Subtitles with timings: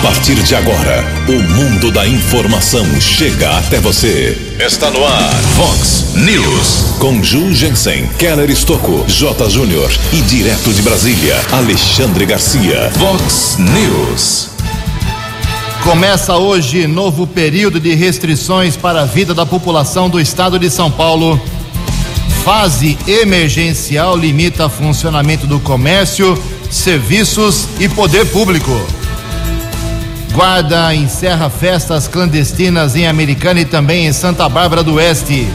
[0.00, 4.34] A partir de agora, o mundo da informação chega até você.
[4.58, 6.96] Está no ar, Fox News.
[6.98, 9.50] Com Ju Jensen, Keller Estocco, J.
[9.50, 12.90] Júnior e direto de Brasília, Alexandre Garcia.
[12.98, 14.48] Fox News.
[15.84, 20.90] Começa hoje novo período de restrições para a vida da população do estado de São
[20.90, 21.38] Paulo.
[22.42, 28.99] Fase emergencial limita funcionamento do comércio, serviços e poder público.
[30.32, 35.48] Guarda encerra festas clandestinas em Americana e também em Santa Bárbara do Oeste.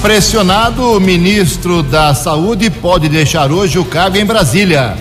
[0.00, 4.96] Pressionado, o ministro da Saúde pode deixar hoje o cargo em Brasília.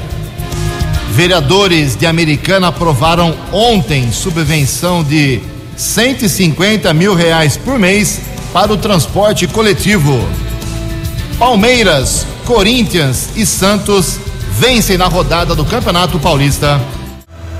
[1.11, 5.39] Vereadores de Americana aprovaram ontem subvenção de
[5.77, 8.19] 150 mil reais por mês
[8.51, 10.19] para o transporte coletivo.
[11.39, 14.19] Palmeiras, Corinthians e Santos
[14.51, 16.81] vencem na rodada do Campeonato Paulista.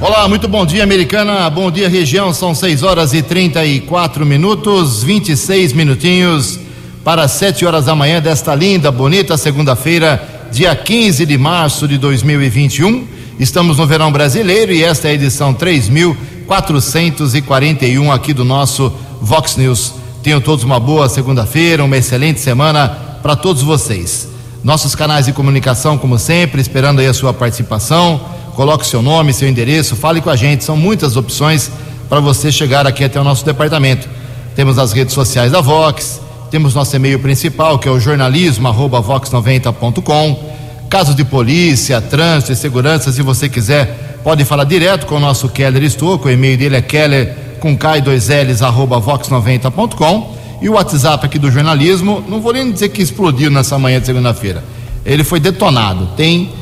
[0.01, 1.49] Olá, muito bom dia, Americana.
[1.49, 2.33] Bom dia, região.
[2.33, 6.59] São 6 horas e 34 minutos, 26 minutinhos
[7.01, 13.07] para 7 horas da manhã desta linda, bonita segunda-feira, dia 15 de março de 2021.
[13.39, 19.93] Estamos no verão brasileiro e esta é a edição 3441 aqui do nosso Vox News.
[20.21, 22.89] Tenham todos uma boa segunda-feira, uma excelente semana
[23.23, 24.27] para todos vocês.
[24.61, 28.34] Nossos canais de comunicação, como sempre, esperando aí a sua participação.
[28.55, 30.63] Coloque seu nome, seu endereço, fale com a gente.
[30.63, 31.69] São muitas opções
[32.07, 34.07] para você chegar aqui até o nosso departamento.
[34.55, 40.55] Temos as redes sociais da Vox, temos nosso e-mail principal, que é o jornalismo@vox90.com.
[40.89, 45.49] Casos de polícia, trânsito e segurança, se você quiser, pode falar direto com o nosso
[45.49, 46.29] Keller Estouco.
[46.29, 50.33] O e-mail dele é keller com k 2 ls arroba vox90.com.
[50.61, 54.05] E o WhatsApp aqui do jornalismo, não vou nem dizer que explodiu nessa manhã de
[54.05, 54.63] segunda-feira.
[55.05, 56.07] Ele foi detonado.
[56.15, 56.53] Tem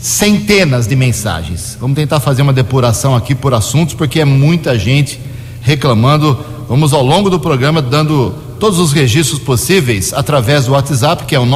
[0.00, 1.76] centenas de mensagens.
[1.78, 5.20] Vamos tentar fazer uma depuração aqui por assuntos, porque é muita gente
[5.60, 6.38] reclamando.
[6.68, 11.38] Vamos ao longo do programa dando todos os registros possíveis através do WhatsApp, que é
[11.38, 11.46] o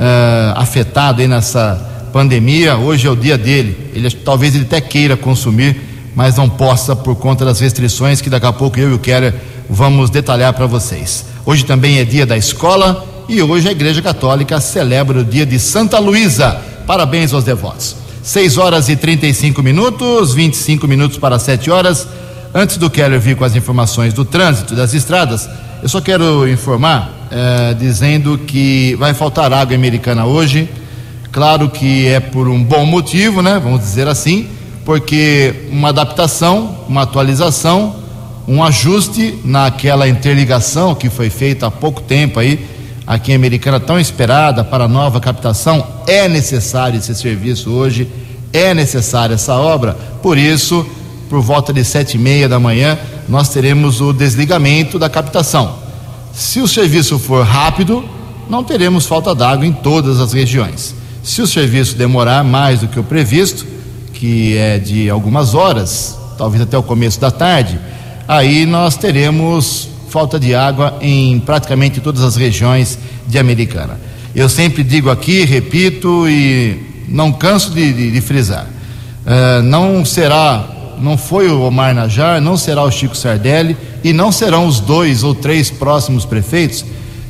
[0.00, 3.90] uh, afetado aí nessa pandemia, hoje é o dia dele.
[3.94, 5.80] Ele talvez ele até queira consumir,
[6.16, 9.34] mas não possa por conta das restrições que daqui a pouco eu e o Keller
[9.68, 11.26] vamos detalhar para vocês.
[11.44, 15.58] Hoje também é dia da escola e hoje a Igreja Católica celebra o dia de
[15.58, 16.60] Santa Luísa.
[16.86, 17.94] Parabéns aos devotos.
[18.22, 22.06] 6 horas e 35 minutos, 25 minutos para 7 horas.
[22.52, 25.48] Antes do Keller vir com as informações do trânsito das estradas,
[25.82, 30.68] eu só quero informar, eh, dizendo que vai faltar água americana hoje.
[31.30, 33.60] Claro que é por um bom motivo, né?
[33.62, 34.48] Vamos dizer assim,
[34.84, 37.94] porque uma adaptação, uma atualização,
[38.48, 42.66] um ajuste naquela interligação que foi feita há pouco tempo aí,
[43.06, 48.08] aqui em Americana, tão esperada para a nova captação, é necessário esse serviço hoje,
[48.52, 50.84] é necessária essa obra, por isso,
[51.28, 52.98] por volta de sete e meia da manhã,
[53.28, 55.89] nós teremos o desligamento da captação.
[56.32, 58.04] Se o serviço for rápido,
[58.48, 60.94] não teremos falta d'água em todas as regiões.
[61.22, 63.66] Se o serviço demorar mais do que o previsto,
[64.14, 67.78] que é de algumas horas, talvez até o começo da tarde,
[68.26, 73.98] aí nós teremos falta de água em praticamente todas as regiões de Americana.
[74.34, 80.64] Eu sempre digo aqui, repito e não canso de, de, de frisar: uh, não será,
[81.00, 85.22] não foi o Omar Najar, não será o Chico Sardelli e não serão os dois
[85.22, 86.84] ou três próximos prefeitos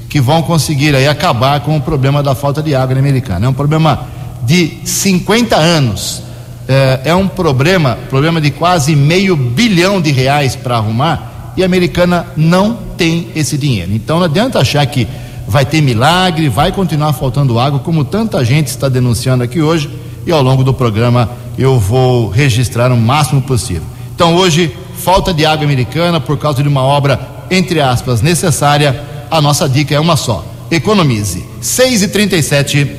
[0.08, 3.46] que vão conseguir aí acabar com o problema da falta de água na Americana.
[3.46, 4.06] É um problema
[4.42, 6.22] de 50 anos.
[6.68, 11.66] É, é um problema, problema de quase meio bilhão de reais para arrumar e a
[11.66, 13.92] Americana não tem esse dinheiro.
[13.92, 15.06] Então não adianta achar que
[15.46, 19.90] vai ter milagre, vai continuar faltando água, como tanta gente está denunciando aqui hoje,
[20.26, 21.28] e ao longo do programa
[21.60, 23.82] eu vou registrar o máximo possível.
[24.14, 27.20] Então hoje, falta de água americana por causa de uma obra,
[27.50, 31.44] entre aspas, necessária a nossa dica é uma só: economize.
[31.60, 32.90] 6 e 37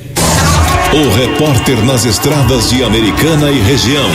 [0.94, 4.08] O repórter nas estradas de Americana e região,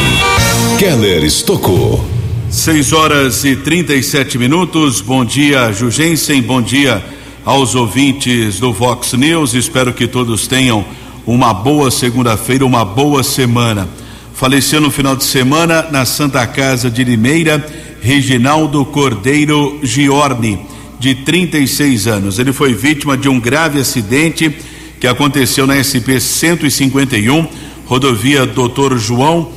[0.79, 2.05] Keller Estocou.
[2.49, 5.01] 6 horas e 37 minutos.
[5.01, 6.41] Bom dia, Jugensen.
[6.41, 7.05] Bom dia
[7.45, 9.55] aos ouvintes do Vox News.
[9.55, 10.85] Espero que todos tenham
[11.27, 13.89] uma boa segunda-feira, uma boa semana.
[14.37, 17.67] Faleceu no final de semana na Santa Casa de Limeira,
[18.03, 20.61] Reginaldo Cordeiro Giorni
[21.01, 22.39] de 36 anos.
[22.39, 24.55] Ele foi vítima de um grave acidente
[25.01, 27.49] que aconteceu na SP 151,
[27.87, 29.53] rodovia Doutor João,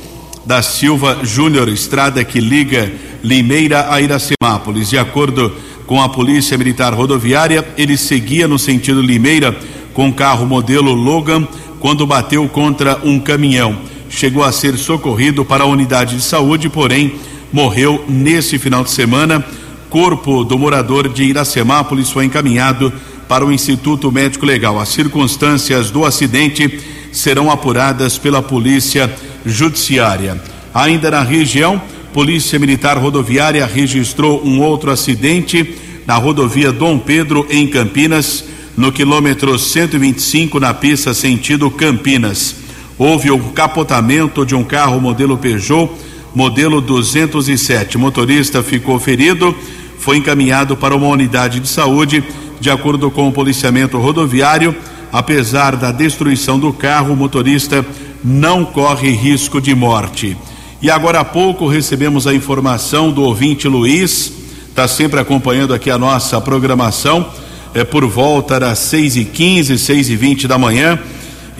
[0.46, 2.90] da Silva Júnior, estrada que liga
[3.22, 4.88] Limeira a Iracemápolis.
[4.88, 5.54] De acordo
[5.86, 9.54] com a Polícia Militar Rodoviária, ele seguia no sentido Limeira
[9.92, 11.46] com carro modelo Logan
[11.78, 13.90] quando bateu contra um caminhão.
[14.10, 17.14] Chegou a ser socorrido para a unidade de saúde, porém
[17.52, 19.42] morreu nesse final de semana.
[19.88, 22.92] Corpo do morador de Iracemápolis foi encaminhado
[23.28, 24.80] para o Instituto Médico Legal.
[24.80, 26.80] As circunstâncias do acidente
[27.12, 29.08] serão apuradas pela Polícia
[29.46, 30.42] Judiciária.
[30.74, 31.80] Ainda na região,
[32.12, 38.44] Polícia Militar Rodoviária registrou um outro acidente na rodovia Dom Pedro, em Campinas,
[38.76, 42.59] no quilômetro 125, na pista sentido Campinas.
[43.00, 45.90] Houve o capotamento de um carro modelo Peugeot,
[46.34, 47.96] modelo 207.
[47.96, 49.56] O motorista ficou ferido,
[49.98, 52.22] foi encaminhado para uma unidade de saúde,
[52.60, 54.76] de acordo com o policiamento rodoviário.
[55.10, 57.82] Apesar da destruição do carro, o motorista
[58.22, 60.36] não corre risco de morte.
[60.82, 64.30] E agora há pouco recebemos a informação do ouvinte Luiz,
[64.68, 67.26] está sempre acompanhando aqui a nossa programação,
[67.72, 70.98] é por volta das seis e quinze, seis e vinte da manhã.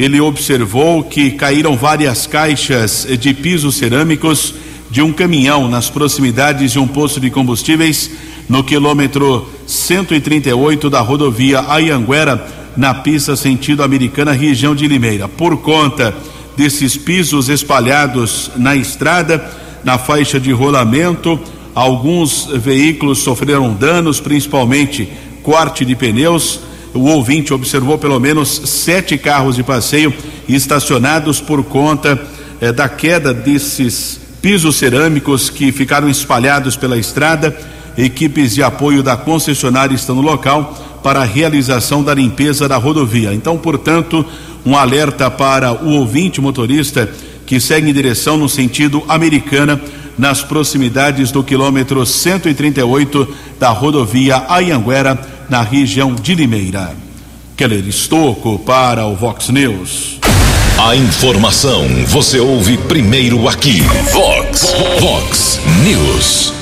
[0.01, 4.55] Ele observou que caíram várias caixas de pisos cerâmicos
[4.91, 8.11] de um caminhão nas proximidades de um posto de combustíveis
[8.49, 15.29] no quilômetro 138 da rodovia Ayanguera, na pista sentido americana, região de Limeira.
[15.29, 16.15] Por conta
[16.57, 19.51] desses pisos espalhados na estrada,
[19.85, 21.39] na faixa de rolamento.
[21.75, 25.07] Alguns veículos sofreram danos, principalmente
[25.43, 26.70] corte de pneus.
[26.93, 30.13] O ouvinte observou pelo menos sete carros de passeio
[30.49, 32.21] estacionados por conta
[32.61, 37.57] eh, da queda desses pisos cerâmicos que ficaram espalhados pela estrada.
[37.97, 43.33] Equipes de apoio da concessionária estão no local para a realização da limpeza da rodovia.
[43.33, 44.25] Então, portanto,
[44.65, 47.09] um alerta para o ouvinte motorista
[47.47, 49.81] que segue em direção no sentido americana,
[50.19, 55.19] nas proximidades do quilômetro 138 da rodovia Ayanguera,
[55.49, 56.95] na região de Limeira.
[57.57, 60.19] Keller Estocco para o Vox News.
[60.79, 63.83] A informação você ouve primeiro aqui.
[64.13, 66.55] Vox, Vox News.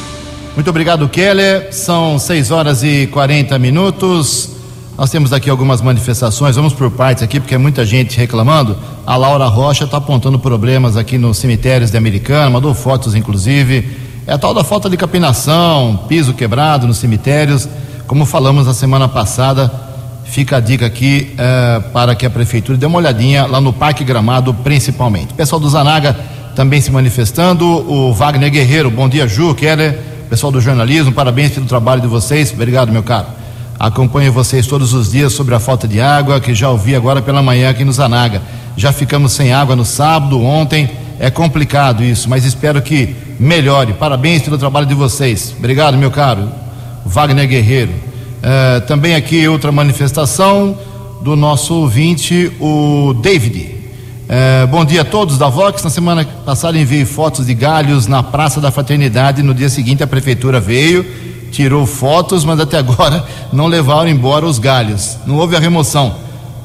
[0.56, 1.72] Muito obrigado, Keller.
[1.72, 4.57] São 6 horas e 40 minutos.
[4.98, 8.76] Nós temos aqui algumas manifestações, vamos por partes aqui, porque é muita gente reclamando.
[9.06, 13.96] A Laura Rocha está apontando problemas aqui nos cemitérios de Americana, mandou fotos, inclusive.
[14.26, 17.68] É a tal da falta de capinação, piso quebrado nos cemitérios.
[18.08, 19.70] Como falamos na semana passada,
[20.24, 24.02] fica a dica aqui é, para que a prefeitura dê uma olhadinha lá no Parque
[24.02, 25.32] Gramado, principalmente.
[25.32, 26.18] Pessoal do Zanaga
[26.56, 27.64] também se manifestando.
[27.64, 29.96] O Wagner Guerreiro, bom dia, Ju, Keller.
[30.28, 32.52] Pessoal do jornalismo, parabéns pelo trabalho de vocês.
[32.52, 33.38] Obrigado, meu caro.
[33.78, 37.40] Acompanho vocês todos os dias sobre a falta de água, que já ouvi agora pela
[37.40, 38.42] manhã aqui no Zanaga.
[38.76, 40.90] Já ficamos sem água no sábado, ontem.
[41.20, 43.92] É complicado isso, mas espero que melhore.
[43.92, 45.54] Parabéns pelo trabalho de vocês.
[45.56, 46.48] Obrigado, meu caro.
[47.06, 47.92] Wagner Guerreiro.
[47.92, 50.76] Uh, também aqui outra manifestação
[51.22, 53.74] do nosso ouvinte, o David.
[54.28, 55.84] Uh, bom dia a todos da Vox.
[55.84, 59.40] Na semana passada enviei fotos de galhos na Praça da Fraternidade.
[59.40, 61.06] No dia seguinte a prefeitura veio
[61.50, 65.16] tirou fotos, mas até agora não levaram embora os galhos.
[65.26, 66.14] Não houve a remoção,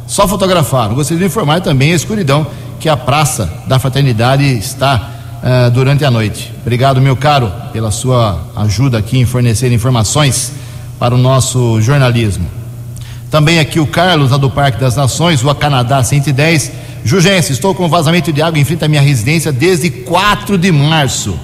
[0.08, 0.96] só fotografaram.
[0.96, 2.46] Gostaria de informar também a escuridão
[2.80, 5.10] que a Praça da Fraternidade está
[5.44, 6.54] uh, durante a noite.
[6.62, 10.54] Obrigado, meu caro, pela sua ajuda aqui em fornecer informações
[11.00, 12.46] para o nosso jornalismo.
[13.30, 16.72] Também aqui o Carlos, lá do Parque das Nações, Rua Canadá 110.
[17.04, 21.38] Jugense, estou com vazamento de água em frente à minha residência desde 4 de março.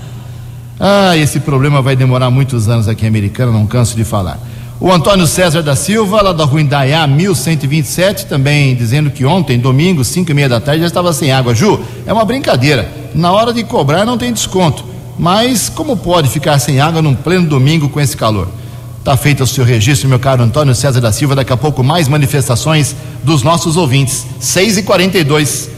[0.80, 4.40] Ah, esse problema vai demorar muitos anos aqui em Americana, não canso de falar.
[4.80, 10.06] O Antônio César da Silva, lá da rua Indaiá, 1127, também dizendo que ontem, domingo,
[10.06, 11.54] 5 e meia da tarde, já estava sem água.
[11.54, 12.90] Ju, é uma brincadeira.
[13.14, 14.86] Na hora de cobrar não tem desconto.
[15.18, 18.48] Mas como pode ficar sem água num pleno domingo com esse calor?
[19.04, 21.36] Tá feito o seu registro, meu caro Antônio César da Silva.
[21.36, 24.26] Daqui a pouco mais manifestações dos nossos ouvintes.
[24.40, 25.70] 6 e 42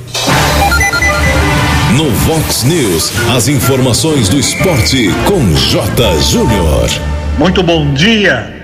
[1.98, 6.20] no Vox News, as informações do esporte com J.
[6.22, 6.90] Júnior.
[7.38, 8.62] Muito bom dia.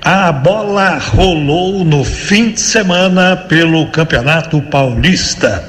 [0.00, 5.62] A bola rolou no fim de semana pelo Campeonato Paulista.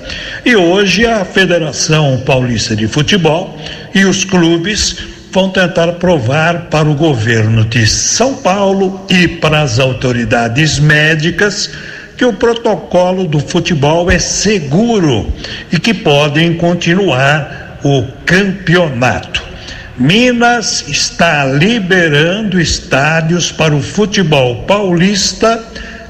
[0.45, 3.57] E hoje a Federação Paulista de Futebol
[3.93, 4.98] e os clubes
[5.31, 11.69] vão tentar provar para o governo de São Paulo e para as autoridades médicas
[12.17, 15.32] que o protocolo do futebol é seguro
[15.72, 19.43] e que podem continuar o campeonato.
[19.98, 25.63] Minas está liberando estádios para o futebol paulista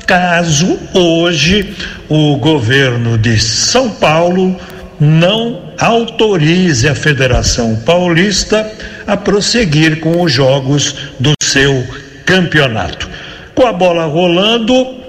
[0.06, 1.76] caso hoje
[2.10, 4.56] o governo de São Paulo
[5.00, 8.72] não autorize a Federação Paulista
[9.08, 11.86] a prosseguir com os jogos do seu
[12.26, 13.10] campeonato.
[13.56, 15.03] Com a bola rolando,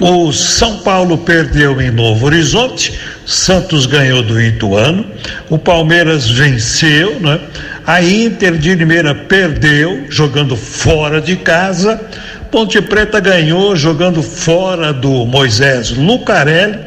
[0.00, 5.04] o São Paulo perdeu em Novo Horizonte, Santos ganhou do Ituano,
[5.50, 7.40] o Palmeiras venceu, né?
[7.86, 12.00] A Inter de Limeira perdeu, jogando fora de casa.
[12.50, 16.78] Ponte Preta ganhou jogando fora do Moisés Lucarelli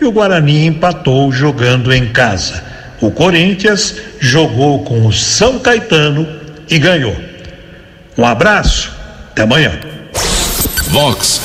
[0.00, 2.62] e o Guarani empatou jogando em casa.
[3.00, 6.26] O Corinthians jogou com o São Caetano
[6.68, 7.16] e ganhou.
[8.16, 8.92] Um abraço,
[9.30, 9.72] até amanhã.
[10.90, 11.40] Vox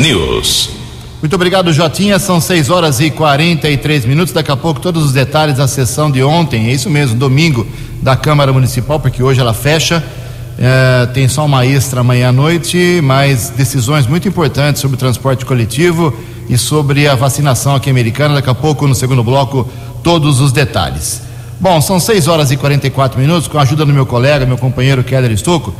[0.00, 0.70] News.
[1.20, 2.18] Muito obrigado, Jotinha.
[2.18, 4.32] São 6 horas e 43 minutos.
[4.32, 7.66] Daqui a pouco, todos os detalhes da sessão de ontem, é isso mesmo, domingo,
[8.00, 10.02] da Câmara Municipal, porque hoje ela fecha.
[10.58, 15.44] É, tem só uma extra amanhã à noite, mas decisões muito importantes sobre o transporte
[15.44, 16.18] coletivo
[16.48, 18.36] e sobre a vacinação aqui americana.
[18.36, 19.68] Daqui a pouco, no segundo bloco,
[20.02, 21.20] todos os detalhes.
[21.60, 25.04] Bom, são 6 horas e 44 minutos, com a ajuda do meu colega, meu companheiro
[25.04, 25.74] Keller Estocco.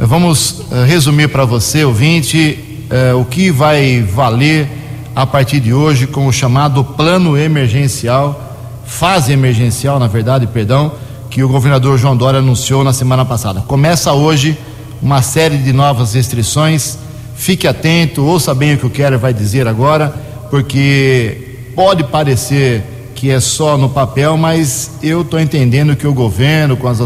[0.00, 4.68] Vamos uh, resumir para você, ouvinte, uh, o que vai valer
[5.12, 8.54] a partir de hoje com o chamado plano emergencial,
[8.86, 10.92] fase emergencial, na verdade, perdão,
[11.28, 13.60] que o governador João Dória anunciou na semana passada.
[13.62, 14.56] Começa hoje
[15.02, 16.96] uma série de novas restrições.
[17.34, 20.14] Fique atento, ouça bem o que o Keller vai dizer agora,
[20.48, 22.84] porque pode parecer
[23.16, 26.98] que é só no papel, mas eu estou entendendo que o governo, com as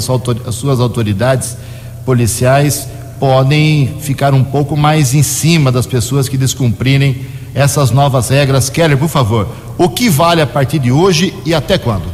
[0.54, 1.56] suas autoridades,
[2.04, 8.68] policiais podem ficar um pouco mais em cima das pessoas que descumprirem essas novas regras.
[8.68, 9.46] Keller, por favor,
[9.78, 12.04] o que vale a partir de hoje e até quando?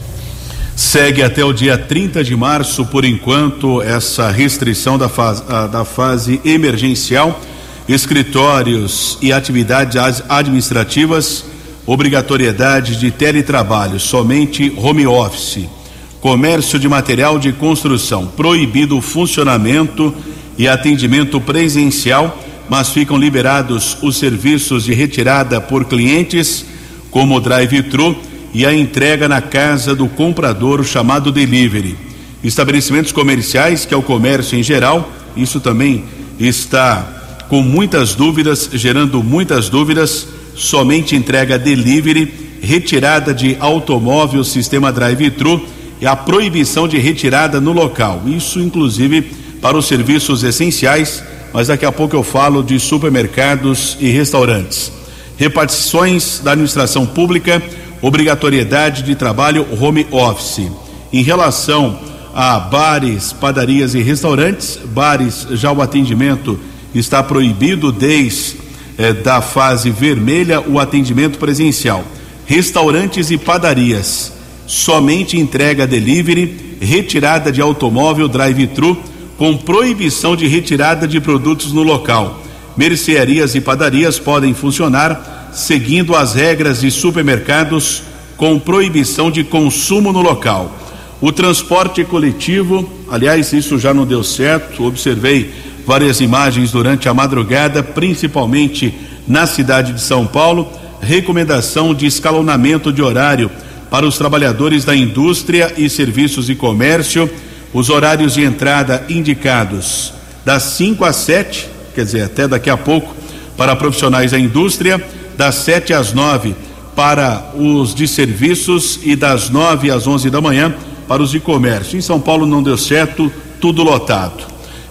[0.77, 5.43] Segue até o dia 30 de março, por enquanto, essa restrição da fase,
[5.73, 7.41] da fase emergencial.
[7.89, 11.43] Escritórios e atividades administrativas,
[11.87, 15.78] obrigatoriedade de teletrabalho, somente home office
[16.21, 20.15] comércio de material de construção, proibido o funcionamento
[20.57, 26.65] e atendimento presencial, mas ficam liberados os serviços de retirada por clientes,
[27.11, 28.17] como o drive-thru
[28.53, 31.97] e a entrega na casa do comprador, chamado delivery.
[32.43, 36.05] Estabelecimentos comerciais, que é o comércio em geral, isso também
[36.39, 45.78] está com muitas dúvidas, gerando muitas dúvidas, somente entrega delivery, retirada de automóvel, sistema drive-thru
[46.01, 48.23] e a proibição de retirada no local.
[48.27, 49.23] Isso, inclusive,
[49.61, 54.93] para os serviços essenciais, mas daqui a pouco eu falo de supermercados e restaurantes.
[55.37, 57.63] Repartições da administração pública,
[58.01, 60.71] obrigatoriedade de trabalho home office.
[61.13, 61.99] Em relação
[62.35, 66.59] a bares, padarias e restaurantes, bares já o atendimento
[66.95, 68.57] está proibido desde
[68.97, 72.05] eh, da fase vermelha o atendimento presencial.
[72.47, 74.38] Restaurantes e padarias
[74.69, 78.97] somente entrega delivery, retirada de automóvel drive-thru,
[79.39, 82.43] com proibição de retirada de produtos no local.
[82.77, 88.03] Mercearias e padarias podem funcionar seguindo as regras de supermercados
[88.37, 90.77] com proibição de consumo no local.
[91.21, 95.51] O transporte coletivo, aliás, isso já não deu certo, observei
[95.87, 98.95] várias imagens durante a madrugada, principalmente
[99.27, 100.71] na cidade de São Paulo.
[101.01, 103.51] Recomendação de escalonamento de horário
[103.91, 107.31] para os trabalhadores da indústria e serviços e comércio,
[107.73, 110.13] os horários de entrada indicados
[110.45, 113.15] das 5 às 7, quer dizer, até daqui a pouco,
[113.57, 114.99] para profissionais da indústria,
[115.37, 116.55] das 7 às 9
[116.97, 120.75] para os de serviços e das 9 às 11 da manhã
[121.07, 121.99] para os de comércio.
[121.99, 123.31] Em São Paulo não deu certo,
[123.61, 124.45] tudo lotado.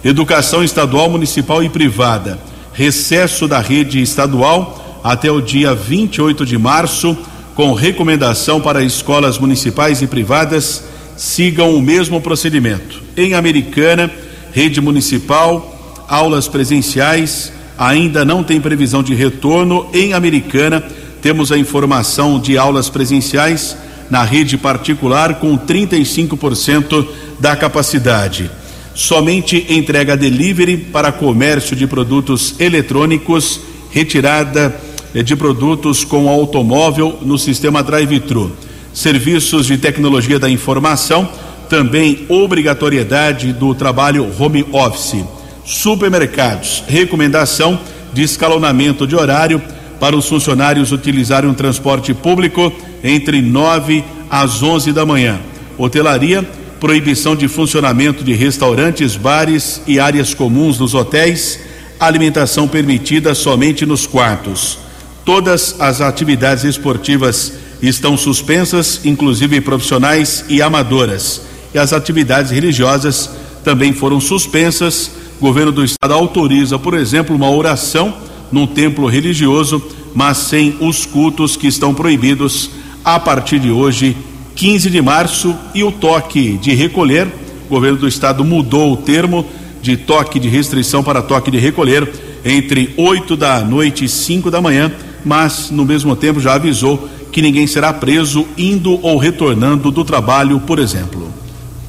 [0.04, 2.38] Educação estadual, municipal e privada.
[2.72, 7.16] Recesso da rede estadual até o dia 28 de março
[7.58, 10.84] com recomendação para escolas municipais e privadas
[11.16, 13.02] sigam o mesmo procedimento.
[13.16, 14.08] Em Americana,
[14.52, 19.88] rede municipal, aulas presenciais ainda não tem previsão de retorno.
[19.92, 20.84] Em Americana,
[21.20, 23.76] temos a informação de aulas presenciais
[24.08, 27.08] na rede particular com 35%
[27.40, 28.48] da capacidade.
[28.94, 33.60] Somente entrega delivery para comércio de produtos eletrônicos,
[33.90, 38.52] retirada de produtos com automóvel no sistema drive-thru.
[38.92, 41.28] Serviços de tecnologia da informação,
[41.68, 45.24] também obrigatoriedade do trabalho home office.
[45.64, 47.78] Supermercados, recomendação
[48.12, 49.62] de escalonamento de horário
[50.00, 52.72] para os funcionários utilizarem um transporte público
[53.02, 55.38] entre 9 às 11 da manhã.
[55.76, 56.42] Hotelaria,
[56.80, 61.60] proibição de funcionamento de restaurantes, bares e áreas comuns nos hotéis.
[62.00, 64.87] Alimentação permitida somente nos quartos
[65.28, 71.42] todas as atividades esportivas estão suspensas, inclusive profissionais e amadoras.
[71.74, 73.28] E as atividades religiosas
[73.62, 75.10] também foram suspensas.
[75.38, 78.14] O governo do estado autoriza, por exemplo, uma oração
[78.50, 79.82] num templo religioso,
[80.14, 82.70] mas sem os cultos que estão proibidos
[83.04, 84.16] a partir de hoje,
[84.56, 87.26] 15 de março, e o toque de recolher.
[87.66, 89.44] O governo do estado mudou o termo
[89.82, 92.10] de toque de restrição para toque de recolher
[92.42, 94.90] entre 8 da noite e 5 da manhã,
[95.28, 100.58] mas no mesmo tempo já avisou que ninguém será preso indo ou retornando do trabalho,
[100.60, 101.28] por exemplo.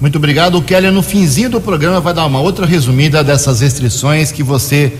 [0.01, 0.57] Muito obrigado.
[0.57, 4.93] O Kelly, no finzinho do programa, vai dar uma outra resumida dessas restrições que você,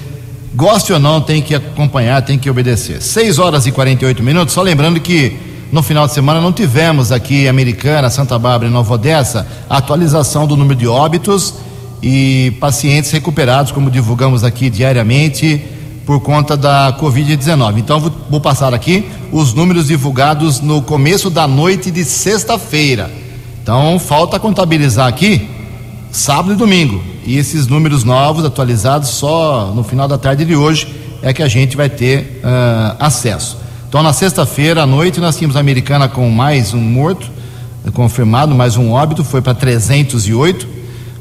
[0.56, 3.02] goste ou não, tem que acompanhar, tem que obedecer.
[3.02, 4.54] 6 horas e 48 minutos.
[4.54, 5.38] Só lembrando que
[5.70, 10.48] no final de semana não tivemos aqui Americana, Santa Bárbara e Nova Odessa a atualização
[10.48, 11.56] do número de óbitos
[12.02, 15.62] e pacientes recuperados, como divulgamos aqui diariamente,
[16.10, 17.78] por conta da Covid-19.
[17.78, 23.12] Então, vou, vou passar aqui os números divulgados no começo da noite de sexta-feira.
[23.62, 25.48] Então, falta contabilizar aqui
[26.12, 27.00] sábado e domingo.
[27.24, 31.48] E esses números novos, atualizados, só no final da tarde de hoje é que a
[31.48, 33.58] gente vai ter uh, acesso.
[33.88, 37.30] Então, na sexta-feira à noite, nós tínhamos a americana com mais um morto,
[37.94, 40.68] confirmado, mais um óbito, foi para 308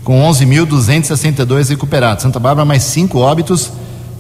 [0.03, 2.23] com 11.262 recuperados.
[2.23, 3.71] Santa Bárbara, mais cinco óbitos,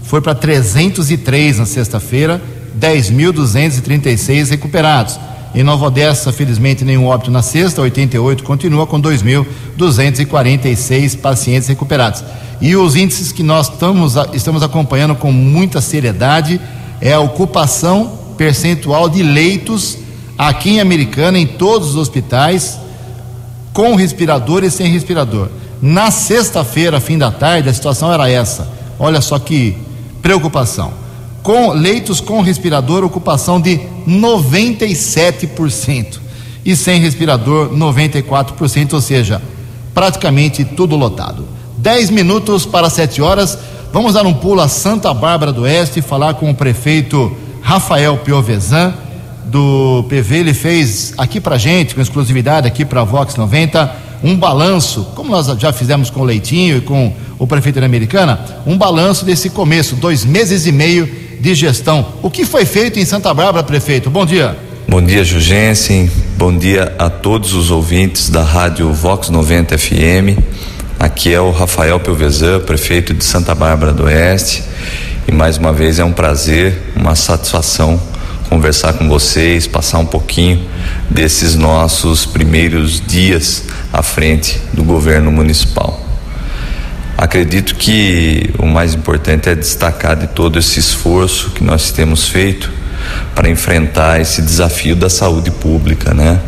[0.09, 2.41] foi para 303 na sexta-feira,
[2.81, 5.21] 10.236 recuperados.
[5.55, 12.25] Em Nova Odessa, felizmente, nenhum óbito na sexta, 88 continua com 2.246 pacientes recuperados.
[12.59, 16.59] E os índices que nós estamos, estamos acompanhando com muita seriedade
[17.03, 19.99] é a ocupação percentual de leitos
[20.38, 22.79] aqui em Americana, em todos os hospitais,
[23.75, 25.49] com respirador e sem respirador.
[25.83, 28.67] Na sexta-feira, fim da tarde, a situação era essa.
[28.99, 29.87] Olha só que
[30.29, 30.93] preocupação.
[31.43, 36.19] Com leitos com respirador, ocupação de 97%.
[36.63, 39.41] E sem respirador, 94%, ou seja,
[39.95, 41.47] praticamente tudo lotado.
[41.79, 43.59] 10 minutos para 7 horas.
[43.91, 48.19] Vamos dar um pulo a Santa Bárbara do Oeste e falar com o prefeito Rafael
[48.19, 48.93] Piovesan
[49.47, 50.41] do PV.
[50.41, 55.31] Ele fez aqui para gente, com exclusividade aqui para a Vox 90 um balanço, como
[55.31, 59.50] nós já fizemos com o Leitinho e com o prefeito da Americana, um balanço desse
[59.50, 61.09] começo, dois meses e meio
[61.40, 62.14] de gestão.
[62.22, 64.11] O que foi feito em Santa Bárbara, prefeito?
[64.11, 64.57] Bom dia.
[64.88, 66.11] Bom dia, Jugensen.
[66.37, 70.38] Bom dia a todos os ouvintes da Rádio Vox 90 FM.
[70.98, 74.64] Aqui é o Rafael Pelvezan, prefeito de Santa Bárbara do Oeste.
[75.28, 78.00] E mais uma vez é um prazer, uma satisfação
[78.49, 80.67] conversar com vocês, passar um pouquinho
[81.11, 86.01] desses nossos primeiros dias à frente do governo municipal.
[87.17, 92.71] Acredito que o mais importante é destacar de todo esse esforço que nós temos feito
[93.35, 96.41] para enfrentar esse desafio da saúde pública, né?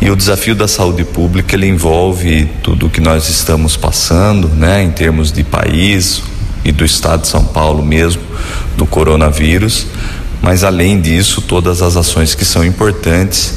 [0.00, 4.82] E o desafio da saúde pública ele envolve tudo o que nós estamos passando, né,
[4.82, 6.22] em termos de país
[6.64, 8.22] e do estado de São Paulo mesmo,
[8.76, 9.86] do coronavírus,
[10.46, 13.54] mas além disso, todas as ações que são importantes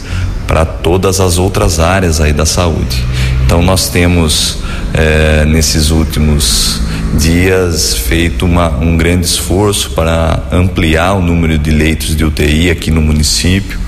[0.48, 3.06] para todas as outras áreas aí da saúde.
[3.46, 4.58] Então nós temos
[4.96, 6.82] eh, nesses últimos
[7.18, 12.92] dias feito uma, um grande esforço para ampliar o número de leitos de UTI aqui
[12.92, 13.80] no município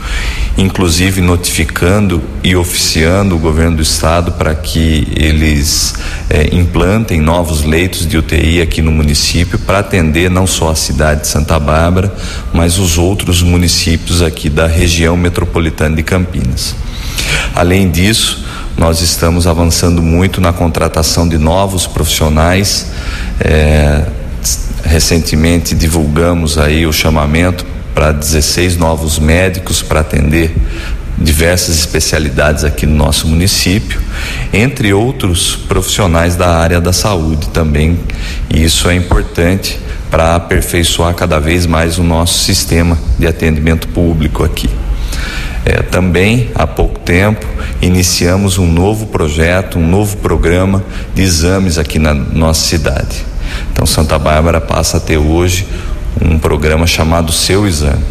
[0.58, 5.96] inclusive notificando e oficiando o governo do estado para que eles
[6.30, 11.22] eh, implantem novos leitos de UTI aqui no município para atender não só a cidade
[11.22, 12.14] de Santa Bárbara,
[12.54, 16.76] mas os outros municípios aqui da região metropolitana de Campinas.
[17.56, 18.46] Além disso,
[18.78, 22.88] nós estamos avançando muito na contratação de novos profissionais.
[23.40, 24.06] Eh,
[24.84, 30.56] recentemente divulgamos aí o chamamento para 16 novos médicos para atender
[31.18, 34.02] diversas especialidades aqui no nosso município,
[34.52, 38.00] entre outros profissionais da área da saúde também.
[38.50, 39.80] E isso é importante
[40.10, 44.70] para aperfeiçoar cada vez mais o nosso sistema de atendimento público aqui.
[45.64, 47.46] É, também há pouco tempo
[47.82, 53.26] iniciamos um novo projeto, um novo programa de exames aqui na nossa cidade.
[53.72, 55.68] Então Santa Bárbara passa a ter hoje
[56.20, 58.04] um programa chamado Seu Exame.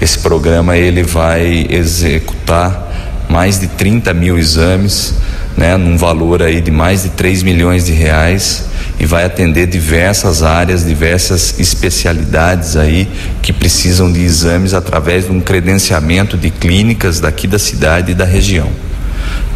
[0.00, 5.14] Esse programa ele vai executar mais de 30 mil exames,
[5.56, 8.66] né, num valor aí de mais de 3 milhões de reais
[8.98, 13.08] e vai atender diversas áreas, diversas especialidades aí
[13.42, 18.24] que precisam de exames através de um credenciamento de clínicas daqui da cidade e da
[18.24, 18.68] região.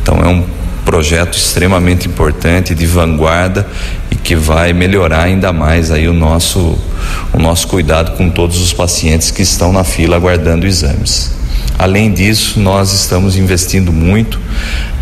[0.02, 0.44] Então é um
[0.84, 3.66] projeto extremamente importante de vanguarda
[4.10, 6.78] e que vai melhorar ainda mais aí o nosso
[7.32, 11.37] o nosso cuidado com todos os pacientes que estão na fila aguardando exames.
[11.78, 14.40] Além disso, nós estamos investindo muito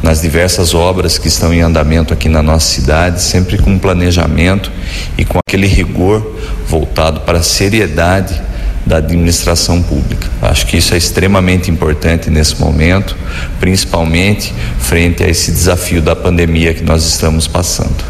[0.02, 4.70] nas diversas obras que estão em andamento aqui na nossa cidade, sempre com planejamento
[5.16, 6.36] e com aquele rigor
[6.68, 8.38] voltado para a seriedade
[8.84, 10.28] da administração pública.
[10.42, 13.16] Acho que isso é extremamente importante nesse momento,
[13.58, 18.04] principalmente frente a esse desafio da pandemia que nós estamos passando.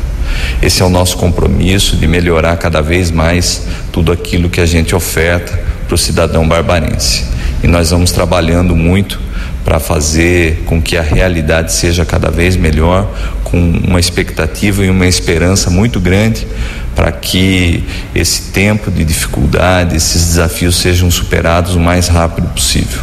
[0.61, 4.93] Esse é o nosso compromisso de melhorar cada vez mais tudo aquilo que a gente
[4.93, 7.36] oferta para o cidadão barbarense.
[7.63, 9.21] E nós vamos trabalhando muito
[9.65, 13.09] para fazer com que a realidade seja cada vez melhor,
[13.43, 16.47] com uma expectativa e uma esperança muito grande
[16.95, 23.03] para que esse tempo de dificuldade, esses desafios sejam superados o mais rápido possível.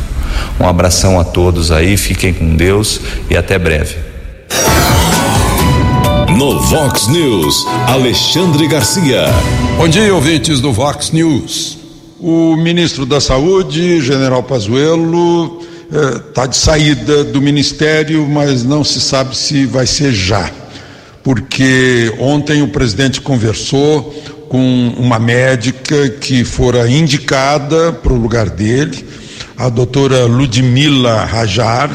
[0.59, 3.95] Um abração a todos aí, fiquem com Deus e até breve.
[6.37, 9.25] No Vox News, Alexandre Garcia.
[9.77, 11.82] Bom dia, ouvintes do Vox News.
[12.25, 15.59] O ministro da Saúde, General Pazuello,
[16.29, 20.49] está eh, de saída do ministério, mas não se sabe se vai ser já.
[21.21, 24.13] Porque ontem o presidente conversou
[24.47, 29.05] com uma médica que fora indicada para o lugar dele,
[29.57, 31.91] a doutora Ludmila Rajar,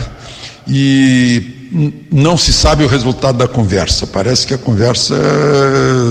[0.69, 1.73] e
[2.13, 4.07] não se sabe o resultado da conversa.
[4.07, 5.17] Parece que a conversa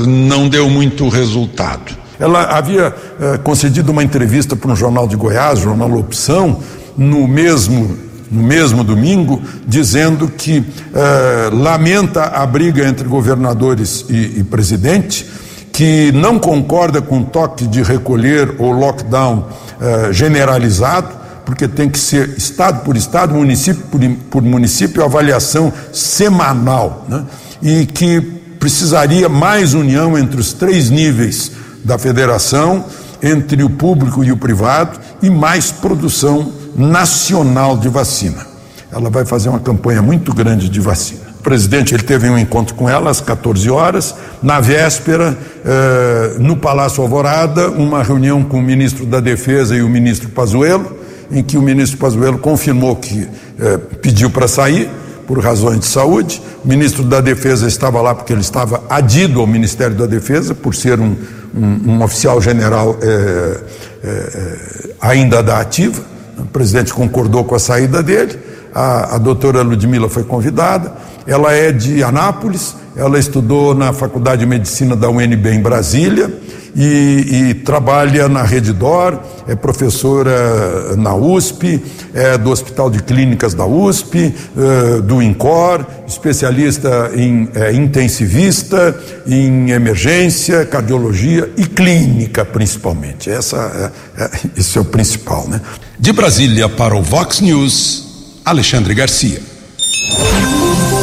[0.07, 2.06] não deu muito resultado.
[2.19, 6.59] Ela havia eh, concedido uma entrevista para um jornal de Goiás, jornal Opção,
[6.97, 14.43] no mesmo no mesmo domingo, dizendo que eh, lamenta a briga entre governadores e, e
[14.43, 15.25] presidente,
[15.71, 19.45] que não concorda com o toque de recolher ou lockdown
[19.79, 27.05] eh, generalizado, porque tem que ser estado por estado, município por, por município, avaliação semanal,
[27.07, 27.23] né?
[27.61, 28.19] e que
[28.59, 31.51] precisaria mais união entre os três níveis
[31.87, 32.85] da federação,
[33.23, 38.45] entre o público e o privado, e mais produção nacional de vacina.
[38.91, 41.21] Ela vai fazer uma campanha muito grande de vacina.
[41.39, 44.13] O presidente ele teve um encontro com ela às 14 horas.
[44.43, 49.87] Na véspera, eh, no Palácio Alvorada, uma reunião com o ministro da Defesa e o
[49.87, 50.97] ministro Pazuello,
[51.31, 53.27] em que o ministro Pazuello confirmou que
[53.59, 54.89] eh, pediu para sair
[55.25, 56.41] por razões de saúde.
[56.63, 60.73] O ministro da Defesa estava lá porque ele estava adido ao Ministério da Defesa, por
[60.73, 61.15] ser um,
[61.57, 63.59] um, um oficial general eh,
[64.03, 66.01] eh, ainda da ativa.
[66.37, 68.39] O presidente concordou com a saída dele.
[68.73, 70.93] A, a doutora Ludmila foi convidada.
[71.25, 76.31] Ela é de Anápolis, ela estudou na Faculdade de Medicina da UNB em Brasília
[76.77, 83.65] e, e trabalha na Redidor, é professora na USP, é do Hospital de Clínicas da
[83.65, 93.29] USP, é, do INCOR, especialista em é, intensivista, em emergência, cardiologia e clínica principalmente.
[93.29, 95.59] Essa é, é, esse é o principal, né?
[95.99, 99.41] De Brasília para o Vox News, Alexandre Garcia.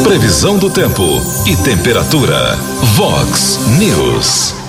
[0.04, 1.02] Previsão do tempo
[1.46, 2.56] e temperatura.
[2.94, 4.63] Vox News.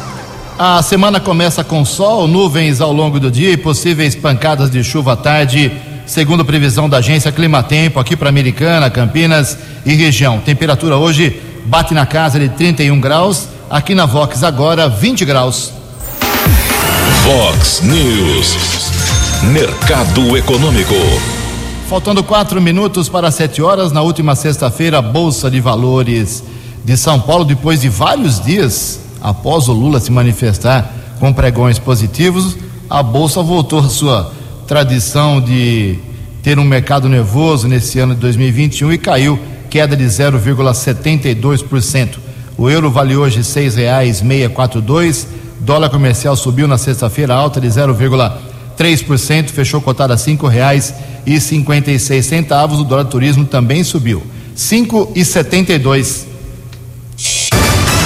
[0.58, 5.12] A semana começa com sol, nuvens ao longo do dia e possíveis pancadas de chuva
[5.12, 5.70] à tarde,
[6.06, 10.40] segundo previsão da agência Climatempo, aqui para Americana, Campinas e região.
[10.40, 15.74] Temperatura hoje bate na casa de 31 graus, aqui na Vox agora 20 graus.
[17.26, 18.56] Vox News.
[19.52, 20.96] Mercado Econômico.
[21.90, 26.42] Faltando quatro minutos para sete horas, na última sexta-feira, a Bolsa de Valores
[26.86, 32.56] de São Paulo, depois de vários dias após o Lula se manifestar com pregões positivos,
[32.88, 34.32] a Bolsa voltou à sua
[34.68, 35.98] tradição de
[36.44, 42.20] ter um mercado nervoso nesse ano de 2021 e caiu, queda de 0,72%.
[42.56, 45.26] O euro vale hoje R$ 6,642,
[45.60, 52.80] dólar comercial subiu na sexta-feira, alta de 0,3%, fechou cotado a R$ 5,56.
[52.80, 56.35] O dólar turismo também subiu, R$ 5,72.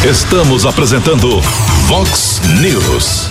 [0.06, 1.42] Estamos apresentando
[1.88, 3.30] Vox News.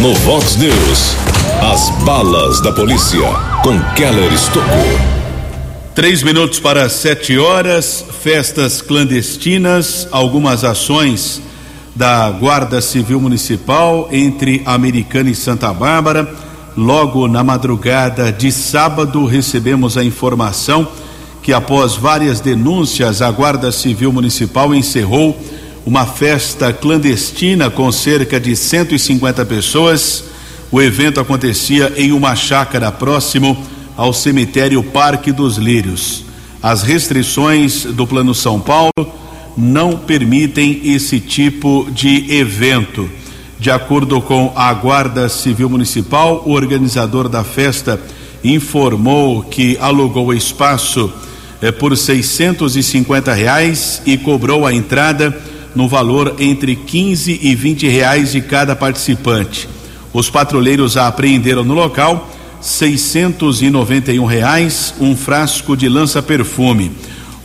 [0.00, 1.16] No Vox News,
[1.60, 3.28] as balas da polícia
[3.64, 4.64] com Keller Estocou.
[5.92, 11.42] Três minutos para sete horas, festas clandestinas, algumas ações
[11.96, 16.32] da Guarda Civil Municipal entre Americana e Santa Bárbara.
[16.76, 20.86] Logo na madrugada de sábado, recebemos a informação
[21.48, 25.34] que após várias denúncias, a Guarda Civil Municipal encerrou
[25.86, 30.24] uma festa clandestina com cerca de 150 pessoas.
[30.70, 33.56] O evento acontecia em uma chácara próximo
[33.96, 36.22] ao cemitério Parque dos Lírios.
[36.62, 38.92] As restrições do Plano São Paulo
[39.56, 43.08] não permitem esse tipo de evento.
[43.58, 47.98] De acordo com a Guarda Civil Municipal, o organizador da festa
[48.44, 51.10] informou que alugou espaço
[51.60, 55.36] eh, por 650 reais e cobrou a entrada
[55.74, 59.68] no valor entre 15 e 20 reais de cada participante.
[60.12, 62.28] Os patrulheiros apreenderam no local
[62.60, 66.90] 691 reais, um frasco de lança-perfume.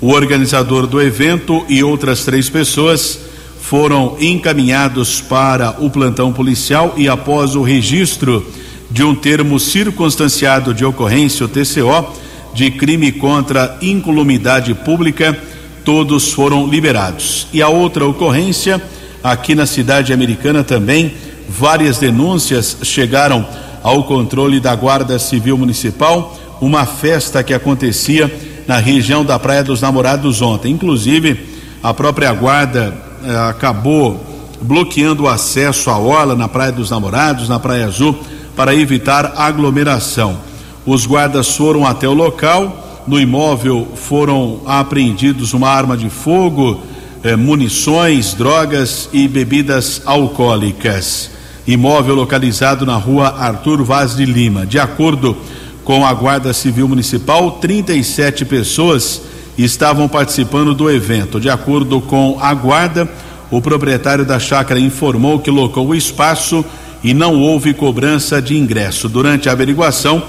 [0.01, 3.19] O organizador do evento e outras três pessoas
[3.61, 8.45] foram encaminhados para o plantão policial e após o registro
[8.91, 12.13] de um termo circunstanciado de ocorrência, o TCO,
[12.53, 15.37] de crime contra incolumidade pública,
[15.83, 17.47] todos foram liberados.
[17.51, 18.81] E a outra ocorrência,
[19.23, 21.13] aqui na cidade americana também,
[21.49, 23.45] várias denúncias chegaram
[23.81, 28.33] ao controle da Guarda Civil Municipal, uma festa que acontecia
[28.65, 30.71] na região da Praia dos Namorados ontem.
[30.71, 31.37] Inclusive,
[31.81, 32.93] a própria Guarda
[33.25, 34.23] eh, acabou
[34.61, 38.17] bloqueando o acesso à orla na Praia dos Namorados, na Praia Azul,
[38.55, 40.39] para evitar aglomeração.
[40.85, 46.81] Os guardas foram até o local, no imóvel foram apreendidos uma arma de fogo,
[47.23, 51.31] eh, munições, drogas e bebidas alcoólicas.
[51.65, 54.65] Imóvel localizado na rua Arthur Vaz de Lima.
[54.65, 55.37] De acordo
[55.85, 59.21] com a Guarda Civil Municipal, 37 pessoas
[59.57, 61.39] estavam participando do evento.
[61.39, 63.09] De acordo com a Guarda,
[63.49, 66.65] o proprietário da chácara informou que locou o espaço
[67.01, 69.07] e não houve cobrança de ingresso.
[69.07, 70.23] Durante a averiguação,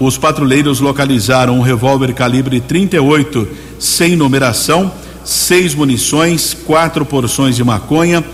[0.00, 3.46] os patrulheiros localizaram um revólver calibre 38
[3.78, 4.90] sem numeração,
[5.22, 8.24] seis munições, quatro porções de maconha,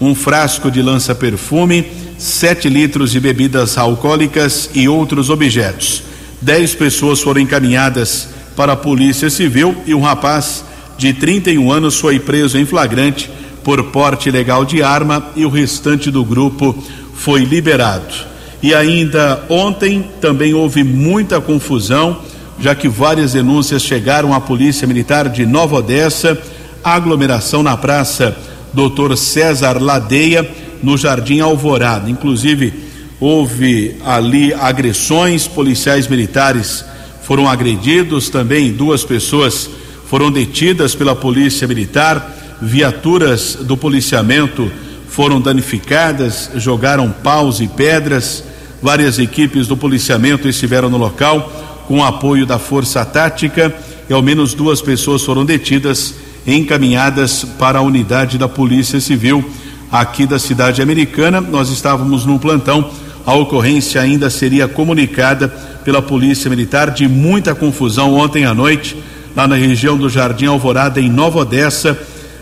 [0.00, 1.84] um frasco de lança-perfume,
[2.16, 6.04] sete litros de bebidas alcoólicas e outros objetos.
[6.40, 10.64] Dez pessoas foram encaminhadas para a Polícia Civil e um rapaz
[10.96, 13.28] de 31 anos foi preso em flagrante
[13.64, 16.72] por porte ilegal de arma e o restante do grupo
[17.14, 18.35] foi liberado.
[18.62, 22.20] E ainda ontem também houve muita confusão,
[22.58, 26.38] já que várias denúncias chegaram à Polícia Militar de Nova Odessa,
[26.82, 28.36] aglomeração na Praça
[28.72, 30.48] Doutor César Ladeia,
[30.82, 32.10] no Jardim Alvorada.
[32.10, 32.72] Inclusive,
[33.20, 36.84] houve ali agressões, policiais militares
[37.22, 39.68] foram agredidos, também duas pessoas
[40.06, 44.70] foram detidas pela Polícia Militar, viaturas do policiamento
[45.08, 48.44] foram danificadas, jogaram paus e pedras.
[48.82, 51.50] Várias equipes do policiamento estiveram no local
[51.88, 53.74] com apoio da Força Tática
[54.08, 56.14] e ao menos duas pessoas foram detidas
[56.46, 59.44] encaminhadas para a unidade da Polícia Civil
[59.90, 61.40] aqui da cidade americana.
[61.40, 62.90] Nós estávamos num plantão.
[63.24, 65.48] A ocorrência ainda seria comunicada
[65.84, 68.96] pela Polícia Militar de muita confusão ontem à noite,
[69.34, 71.98] lá na região do Jardim Alvorada, em Nova Odessa,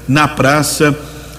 [0.07, 0.94] na praça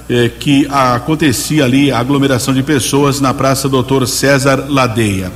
[0.09, 5.31] eh, que acontecia ali a aglomeração de pessoas na Praça Doutor César Ladeia.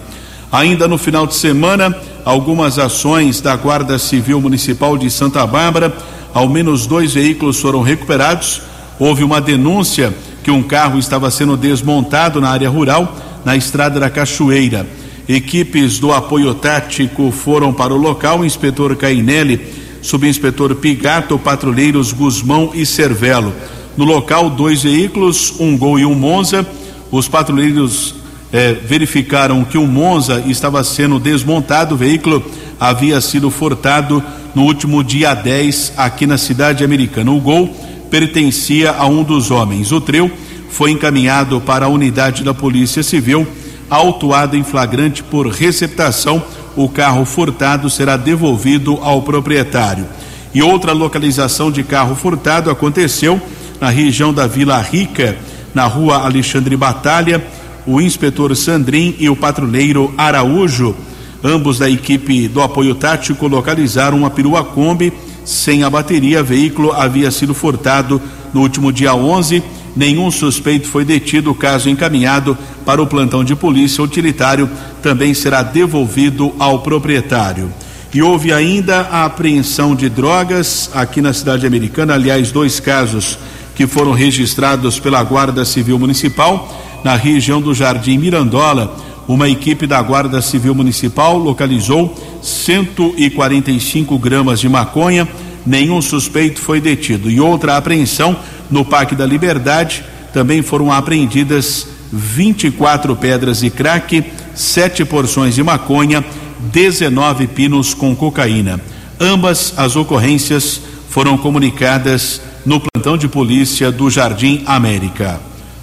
[0.51, 5.95] Ainda no final de semana, algumas ações da Guarda Civil Municipal de Santa Bárbara,
[6.34, 8.62] ao menos dois veículos foram recuperados.
[8.99, 14.10] Houve uma denúncia que um carro estava sendo desmontado na área rural, na estrada da
[14.10, 14.86] Cachoeira.
[15.27, 19.62] Equipes do apoio tático foram para o local, o inspetor Cainelli,
[20.01, 23.53] subinspetor Pigato, patrulheiros Guzmão e Cervelo.
[23.97, 26.65] No local, dois veículos, um Gol e um Monza.
[27.12, 28.15] Os patrulheiros
[28.52, 32.43] eh, verificaram que o Monza estava sendo desmontado, o veículo
[32.80, 34.23] havia sido furtado
[34.56, 37.32] no último dia 10 aqui na cidade americana.
[37.32, 37.75] O Gol
[38.10, 39.91] pertencia a um dos homens.
[39.91, 40.32] O trio
[40.69, 43.47] foi encaminhado para a unidade da Polícia Civil,
[43.89, 46.41] autuado em flagrante por receptação.
[46.75, 50.06] O carro furtado será devolvido ao proprietário.
[50.54, 53.39] E outra localização de carro furtado aconteceu
[53.80, 55.38] na região da Vila Rica,
[55.74, 57.44] na rua Alexandre Batalha,
[57.86, 60.96] o inspetor Sandrin e o patrulheiro Araújo,
[61.44, 65.13] ambos da equipe do apoio tático, localizaram uma perua Kombi
[65.46, 66.44] sem a bateria.
[66.44, 68.22] Veículo havia sido furtado
[68.54, 69.63] no último dia 11.
[69.96, 71.52] Nenhum suspeito foi detido.
[71.52, 74.70] O caso encaminhado para o plantão de polícia utilitário
[75.02, 77.72] também será devolvido ao proprietário.
[78.13, 83.38] E houve ainda a apreensão de drogas aqui na cidade americana, aliás, dois casos
[83.80, 86.70] que foram registrados pela Guarda Civil Municipal
[87.02, 88.94] na região do Jardim Mirandola.
[89.26, 95.26] Uma equipe da Guarda Civil Municipal localizou 145 gramas de maconha.
[95.65, 97.32] Nenhum suspeito foi detido.
[97.32, 98.36] E outra apreensão
[98.70, 100.04] no Parque da Liberdade.
[100.34, 106.22] Também foram apreendidas 24 pedras de crack, sete porções de maconha,
[106.60, 108.82] 19 pinos com cocaína.
[109.18, 115.39] Ambas as ocorrências foram comunicadas no plantão de polícia do Jardim América.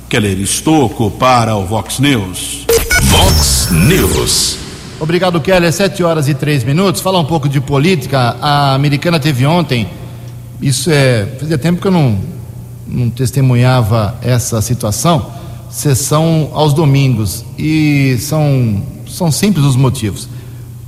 [0.08, 2.66] Keller Estocco para o Vox News.
[3.04, 4.58] Vox News.
[5.00, 5.72] Obrigado, Keller.
[5.72, 7.00] Sete horas e três minutos.
[7.00, 8.36] Falar um pouco de política.
[8.40, 9.88] A americana teve ontem.
[10.60, 11.26] Isso é.
[11.38, 12.18] Fazia tempo que eu não,
[12.86, 15.30] não testemunhava essa situação.
[15.70, 17.44] Sessão aos domingos.
[17.58, 20.28] E são, são simples os motivos.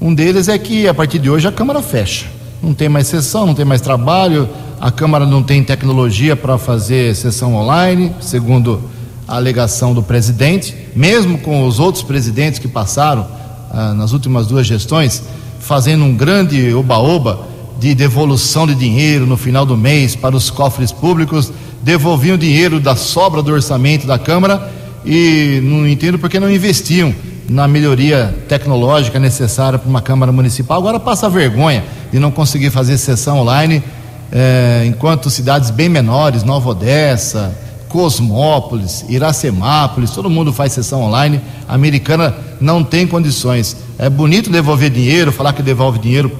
[0.00, 2.26] Um deles é que a partir de hoje a Câmara fecha.
[2.62, 4.48] Não tem mais sessão, não tem mais trabalho.
[4.80, 8.80] A Câmara não tem tecnologia para fazer sessão online, segundo
[9.26, 10.72] a alegação do presidente.
[10.94, 13.26] Mesmo com os outros presidentes que passaram
[13.72, 15.24] ah, nas últimas duas gestões,
[15.58, 17.40] fazendo um grande oba-oba
[17.80, 22.94] de devolução de dinheiro no final do mês para os cofres públicos, devolviam dinheiro da
[22.94, 24.72] sobra do orçamento da Câmara
[25.04, 27.12] e não entendo por que não investiam
[27.48, 30.78] na melhoria tecnológica necessária para uma Câmara Municipal.
[30.78, 33.82] Agora passa vergonha de não conseguir fazer sessão online,
[34.30, 37.56] eh, enquanto cidades bem menores, Nova Odessa,
[37.88, 41.40] Cosmópolis, Iracemápolis, todo mundo faz sessão online.
[41.66, 43.76] A americana não tem condições.
[43.98, 46.30] É bonito devolver dinheiro, falar que devolve dinheiro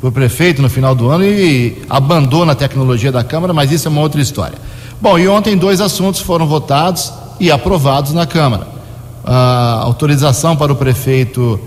[0.00, 3.88] para o prefeito no final do ano e abandona a tecnologia da Câmara, mas isso
[3.88, 4.58] é uma outra história.
[5.00, 8.66] Bom, e ontem dois assuntos foram votados e aprovados na Câmara.
[9.24, 11.60] A autorização para o prefeito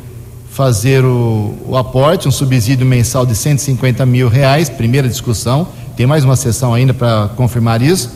[0.51, 5.67] fazer o, o aporte, um subsídio mensal de 150 mil reais, primeira discussão.
[5.95, 8.09] Tem mais uma sessão ainda para confirmar isso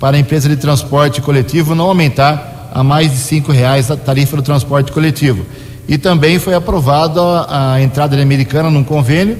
[0.00, 4.34] para a empresa de transporte coletivo não aumentar a mais de cinco reais a tarifa
[4.34, 5.44] do transporte coletivo.
[5.86, 9.36] E também foi aprovada a entrada da Americana num convênio,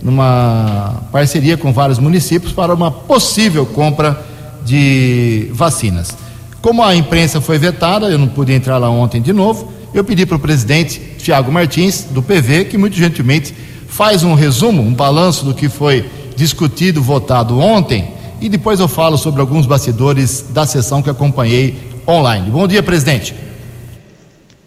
[0.00, 4.22] numa parceria com vários municípios para uma possível compra
[4.64, 6.16] de vacinas.
[6.60, 10.26] Como a imprensa foi vetada, eu não pude entrar lá ontem de novo, eu pedi
[10.26, 13.54] para o presidente Tiago Martins, do PV, que muito gentilmente
[13.86, 16.04] faz um resumo, um balanço do que foi
[16.36, 21.76] discutido, votado ontem e depois eu falo sobre alguns bastidores da sessão que acompanhei
[22.06, 22.50] online.
[22.50, 23.34] Bom dia, presidente.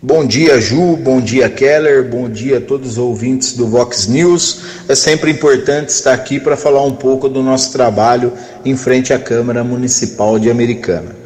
[0.01, 0.95] Bom dia, Ju.
[0.95, 2.09] Bom dia, Keller.
[2.09, 4.61] Bom dia a todos os ouvintes do Vox News.
[4.87, 8.31] É sempre importante estar aqui para falar um pouco do nosso trabalho
[8.63, 11.16] em frente à Câmara Municipal de Americana.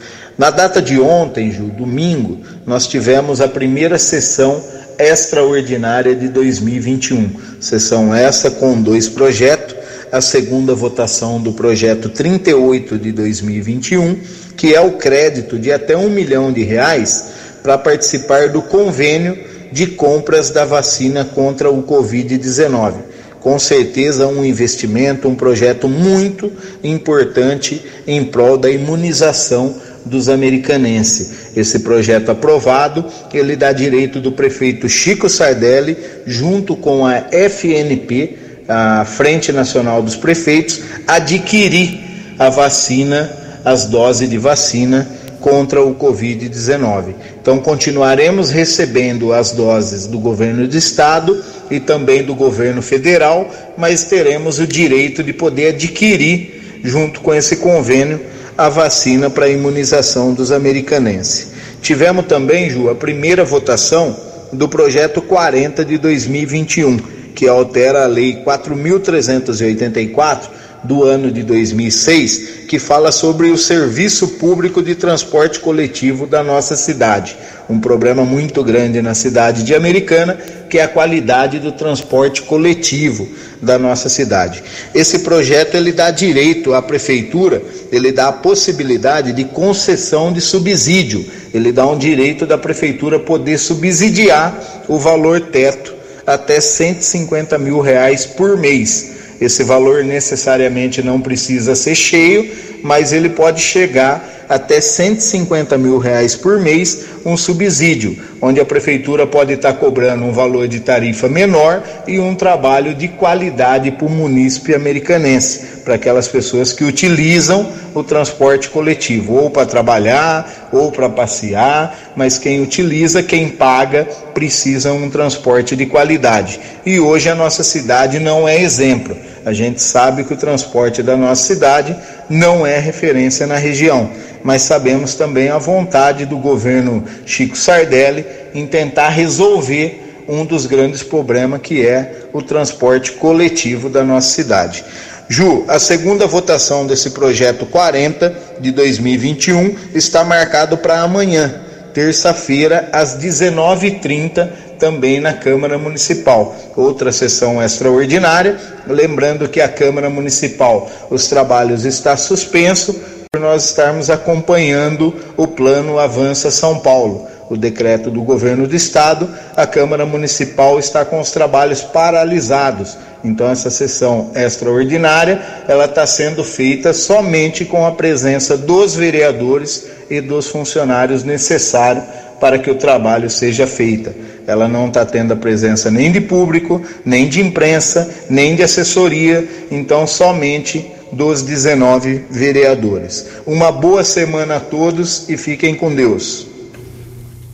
[0.42, 4.60] Na data de ontem, Ju, domingo, nós tivemos a primeira sessão
[4.98, 7.30] extraordinária de 2021.
[7.60, 9.76] Sessão essa com dois projetos
[10.12, 14.18] a segunda votação do projeto 38 de 2021,
[14.58, 17.28] que é o crédito de até um milhão de reais
[17.62, 19.38] para participar do convênio
[19.72, 22.96] de compras da vacina contra o Covid-19.
[23.40, 26.52] Com certeza, um investimento, um projeto muito
[26.84, 31.56] importante em prol da imunização dos americanenses.
[31.56, 38.38] Esse projeto aprovado, ele dá direito do prefeito Chico Sardelli, junto com a FNP,
[38.68, 42.00] a Frente Nacional dos Prefeitos, adquirir
[42.40, 43.32] a vacina,
[43.64, 45.08] as doses de vacina
[45.42, 47.16] contra o Covid-19.
[47.42, 54.04] Então, continuaremos recebendo as doses do governo do estado e também do governo federal, mas
[54.04, 58.22] teremos o direito de poder adquirir, junto com esse convênio,
[58.66, 61.52] a vacina para a imunização dos americanenses.
[61.82, 64.16] Tivemos também, Ju, a primeira votação
[64.54, 70.50] do projeto 40 de 2021 que altera a Lei 4.384
[70.84, 76.76] do ano de 2006, que fala sobre o serviço público de transporte coletivo da nossa
[76.76, 77.38] cidade.
[77.70, 80.38] Um problema muito grande na cidade de Americana,
[80.70, 83.28] que é a qualidade do transporte coletivo
[83.62, 84.64] da nossa cidade.
[84.96, 91.26] Esse projeto ele dá direito à prefeitura, ele dá a possibilidade de concessão de subsídio,
[91.54, 95.94] ele dá um direito da prefeitura poder subsidiar o valor teto
[96.26, 99.21] até 150 mil reais por mês.
[99.42, 102.48] Esse valor necessariamente não precisa ser cheio,
[102.84, 109.26] mas ele pode chegar até 150 mil reais por mês um subsídio, onde a prefeitura
[109.26, 114.10] pode estar cobrando um valor de tarifa menor e um trabalho de qualidade para o
[114.10, 121.08] munícipe americanense, para aquelas pessoas que utilizam o transporte coletivo, ou para trabalhar, ou para
[121.08, 126.60] passear, mas quem utiliza, quem paga, precisa um transporte de qualidade.
[126.86, 129.16] E hoje a nossa cidade não é exemplo.
[129.46, 131.96] A gente sabe que o transporte da nossa cidade
[132.30, 134.10] não é referência na região,
[134.44, 141.04] mas sabemos também a vontade do governo Chico Sardelli em tentar resolver um dos grandes
[141.04, 144.84] problemas que é o transporte coletivo da nossa cidade.
[145.28, 151.62] Ju, a segunda votação desse projeto 40 de 2021 está marcado para amanhã,
[151.94, 154.50] terça-feira, às 19h30,
[154.82, 156.56] também na Câmara Municipal.
[156.76, 158.58] Outra sessão extraordinária,
[158.88, 163.00] lembrando que a Câmara Municipal, os trabalhos está suspenso
[163.32, 169.30] por nós estarmos acompanhando o plano Avança São Paulo, o decreto do governo do estado,
[169.56, 172.98] a Câmara Municipal está com os trabalhos paralisados.
[173.24, 180.20] Então essa sessão extraordinária, ela está sendo feita somente com a presença dos vereadores e
[180.20, 182.04] dos funcionários necessários
[182.42, 184.12] para que o trabalho seja feito.
[184.48, 189.48] Ela não está tendo a presença nem de público, nem de imprensa, nem de assessoria,
[189.72, 193.28] então somente dos 19 vereadores.
[193.46, 196.48] Uma boa semana a todos e fiquem com Deus.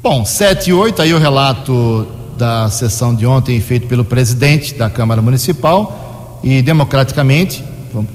[0.01, 2.07] Bom, 7 e 8, aí o relato
[2.37, 7.63] da sessão de ontem feito pelo presidente da Câmara Municipal e democraticamente,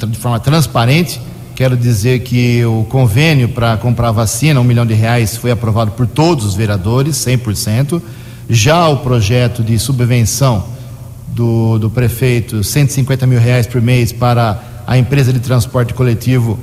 [0.08, 1.20] de forma transparente,
[1.56, 6.06] quero dizer que o convênio para comprar vacina, um milhão de reais, foi aprovado por
[6.06, 8.00] todos os vereadores, 100%.
[8.48, 10.64] Já o projeto de subvenção
[11.28, 16.58] do, do prefeito, 150 mil reais por mês para a empresa de transporte coletivo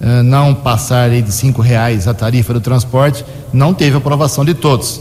[0.00, 5.00] eh, não passar de cinco reais a tarifa do transporte, não teve aprovação de todos.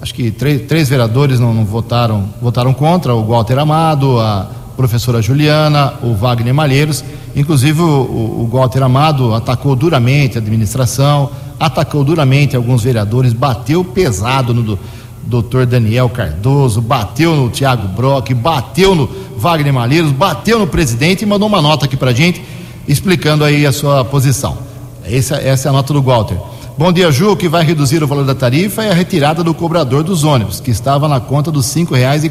[0.00, 5.22] Acho que três, três vereadores não, não, votaram, votaram contra, o Walter Amado, a professora
[5.22, 7.02] Juliana, o Wagner Malheiros.
[7.34, 14.52] Inclusive o, o, Walter Amado atacou duramente a administração, atacou duramente alguns vereadores, bateu pesado
[14.52, 14.78] no
[15.26, 21.26] doutor Daniel Cardoso, bateu no Tiago Brock, bateu no Wagner Malheiros, bateu no presidente e
[21.26, 22.42] mandou uma nota aqui pra gente
[22.86, 24.56] explicando aí a sua posição.
[25.04, 26.36] Essa, essa é a nota do Walter.
[26.76, 27.32] Bom dia, Ju.
[27.32, 30.60] O que vai reduzir o valor da tarifa é a retirada do cobrador dos ônibus,
[30.60, 31.72] que estava na conta dos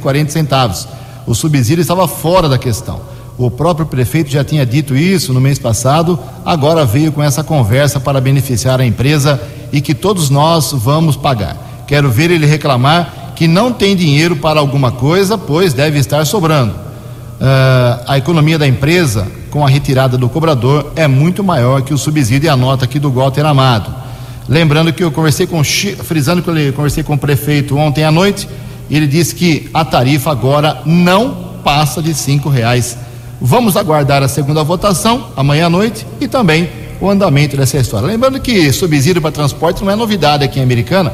[0.02, 0.88] quarenta centavos.
[1.26, 3.00] O subsídio estava fora da questão.
[3.38, 8.00] O próprio prefeito já tinha dito isso no mês passado, agora veio com essa conversa
[8.00, 9.41] para beneficiar a empresa
[9.72, 11.72] e que todos nós vamos pagar.
[11.88, 16.73] Quero ver ele reclamar que não tem dinheiro para alguma coisa, pois deve estar sobrando.
[16.73, 21.97] Uh, a economia da empresa com a retirada do cobrador é muito maior que o
[21.97, 23.93] subsídio e a nota aqui do Walter Amado.
[24.47, 28.47] Lembrando que eu conversei com, frisando que eu conversei com o prefeito ontem à noite,
[28.89, 32.97] ele disse que a tarifa agora não passa de cinco reais.
[33.41, 36.69] Vamos aguardar a segunda votação amanhã à noite e também
[37.01, 38.07] o andamento dessa história.
[38.07, 41.13] Lembrando que subsídio para transporte não é novidade aqui em Americana.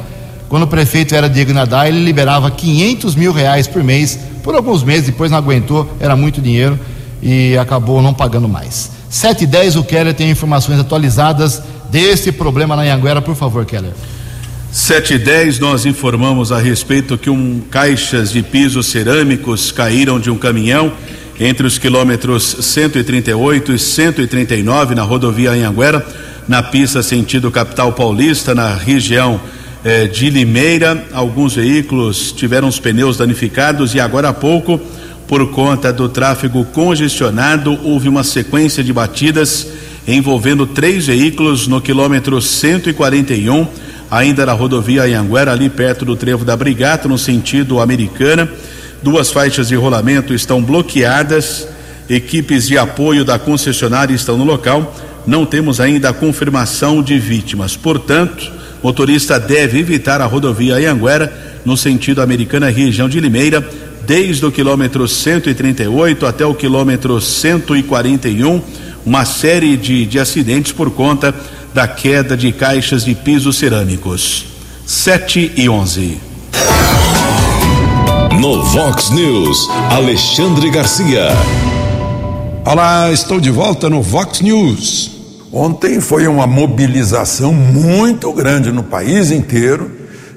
[0.50, 4.82] Quando o prefeito era Diego Nadar, ele liberava 500 mil reais por mês por alguns
[4.82, 6.76] meses, depois não aguentou, era muito dinheiro
[7.22, 8.90] e acabou não pagando mais.
[9.08, 13.92] 7 e 10, o Keller tem informações atualizadas desse problema na Anhanguera, por favor, Keller.
[14.72, 20.32] 7 e 10, nós informamos a respeito que um caixas de pisos cerâmicos caíram de
[20.32, 20.92] um caminhão
[21.38, 26.04] entre os quilômetros 138 e 139 na rodovia Anhanguera,
[26.48, 29.40] na pista sentido capital paulista, na região
[29.84, 31.06] eh, de Limeira.
[31.12, 34.80] Alguns veículos tiveram os pneus danificados e agora há pouco
[35.30, 39.64] por conta do tráfego congestionado, houve uma sequência de batidas
[40.08, 43.64] envolvendo três veículos no quilômetro 141,
[44.10, 48.50] ainda na rodovia Anhanguera, ali perto do trevo da Brigata, no sentido americana.
[49.00, 51.68] Duas faixas de rolamento estão bloqueadas,
[52.08, 54.96] equipes de apoio da concessionária estão no local.
[55.24, 57.76] Não temos ainda a confirmação de vítimas.
[57.76, 58.50] Portanto,
[58.82, 63.66] motorista deve evitar a rodovia Anhanguera no sentido americana, região de Limeira,
[64.06, 68.62] desde o quilômetro 138 até o quilômetro 141,
[69.04, 71.34] uma série de, de acidentes por conta
[71.72, 74.46] da queda de caixas de pisos cerâmicos.
[74.86, 76.18] 7 e 11.
[78.40, 81.28] No Vox News, Alexandre Garcia.
[82.64, 85.19] Olá, estou de volta no Vox News.
[85.52, 89.90] Ontem foi uma mobilização muito grande no país inteiro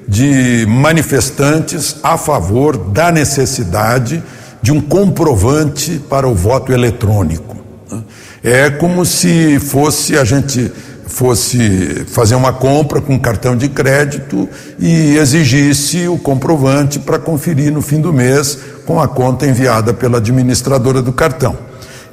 [0.08, 4.20] de manifestantes a favor da necessidade
[4.60, 7.56] de um comprovante para o voto eletrônico.
[8.42, 10.70] É como se fosse a gente
[11.06, 14.48] fosse fazer uma compra com cartão de crédito
[14.80, 20.18] e exigisse o comprovante para conferir no fim do mês com a conta enviada pela
[20.18, 21.56] administradora do cartão.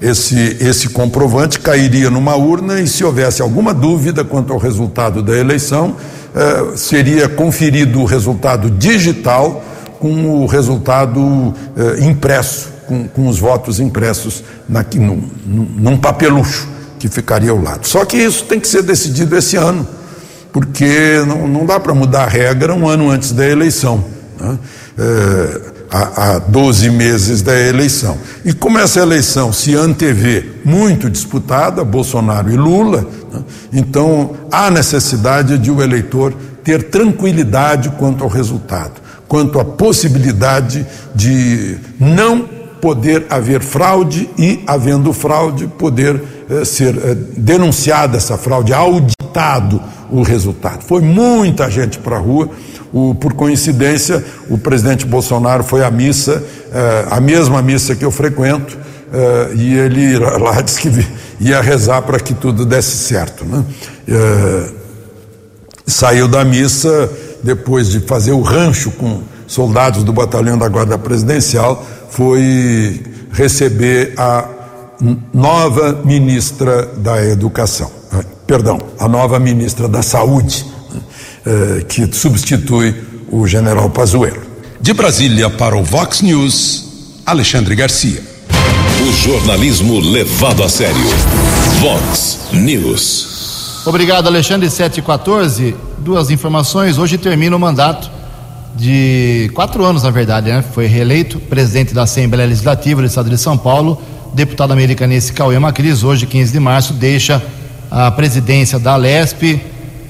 [0.01, 5.37] Esse, esse comprovante cairia numa urna e, se houvesse alguma dúvida quanto ao resultado da
[5.37, 5.95] eleição,
[6.33, 9.63] eh, seria conferido o resultado digital
[9.99, 17.07] com o resultado eh, impresso, com, com, os votos impressos na, num, num papelucho que
[17.07, 17.85] ficaria ao lado.
[17.87, 19.87] Só que isso tem que ser decidido esse ano,
[20.51, 24.03] porque não, não dá para mudar a regra um ano antes da eleição.
[24.39, 24.57] Né?
[24.97, 28.17] É, há, há 12 meses da eleição.
[28.45, 35.57] E como essa eleição se antevê muito disputada, Bolsonaro e Lula, né, então há necessidade
[35.57, 36.33] de o eleitor
[36.63, 42.47] ter tranquilidade quanto ao resultado, quanto à possibilidade de não
[42.79, 49.79] poder haver fraude e, havendo fraude, poder eh, ser eh, denunciada essa fraude, auditado
[50.09, 50.81] o resultado.
[50.83, 52.49] Foi muita gente para a rua
[52.93, 58.11] O, por coincidência, o presidente Bolsonaro foi à missa, eh, a mesma missa que eu
[58.11, 58.77] frequento,
[59.13, 61.07] eh, e ele lá disse que
[61.39, 63.45] ia rezar para que tudo desse certo.
[63.45, 63.63] Né?
[64.07, 64.69] Eh,
[65.85, 67.09] saiu da missa
[67.43, 74.47] depois de fazer o rancho com soldados do batalhão da Guarda Presidencial, foi receber a
[75.33, 80.65] nova ministra da Educação, eh, perdão, a nova ministra da Saúde,
[81.45, 82.95] eh, que substitui
[83.31, 84.41] o general Pazuello.
[84.79, 88.21] De Brasília para o Vox News, Alexandre Garcia.
[89.07, 90.95] O jornalismo levado a sério.
[91.79, 93.81] Vox News.
[93.85, 95.75] Obrigado, Alexandre 714.
[95.99, 96.97] Duas informações.
[96.97, 98.09] Hoje termina o mandato
[98.75, 100.63] de quatro anos, na verdade, né?
[100.73, 104.01] Foi reeleito presidente da Assembleia Legislativa do Estado de São Paulo
[104.33, 107.41] deputado americanense Cauê Macris, hoje, 15 de março, deixa
[107.89, 109.59] a presidência da Lesp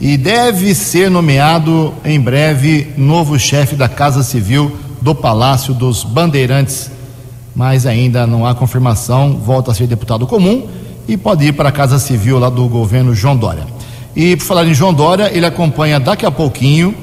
[0.01, 6.91] e deve ser nomeado em breve novo chefe da Casa Civil do Palácio dos Bandeirantes,
[7.55, 9.37] mas ainda não há confirmação.
[9.37, 10.67] Volta a ser deputado comum
[11.07, 13.65] e pode ir para a Casa Civil lá do governo João Dória.
[14.15, 16.93] E por falar em João Dória, ele acompanha daqui a pouquinho,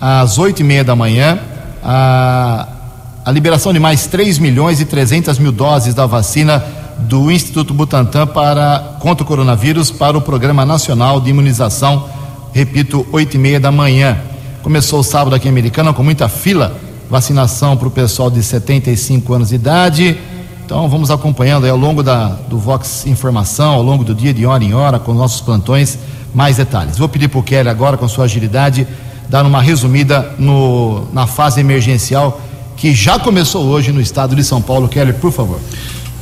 [0.00, 1.38] às oito e meia da manhã,
[1.82, 2.76] a
[3.24, 6.64] a liberação de mais 3 milhões e 300 mil doses da vacina
[7.00, 12.08] do Instituto Butantan para, contra o coronavírus para o Programa Nacional de Imunização,
[12.52, 14.18] repito, 8 e meia da manhã.
[14.62, 16.76] Começou o sábado aqui em Americana com muita fila,
[17.08, 20.18] vacinação para o pessoal de 75 anos de idade.
[20.64, 24.62] Então vamos acompanhando ao longo da, do Vox Informação, ao longo do dia, de hora
[24.62, 25.98] em hora, com nossos plantões,
[26.34, 26.96] mais detalhes.
[26.96, 28.86] Vou pedir para o Kelly agora, com sua agilidade,
[29.28, 32.40] dar uma resumida no, na fase emergencial
[32.76, 34.88] que já começou hoje no estado de São Paulo.
[34.88, 35.60] Keller, por favor.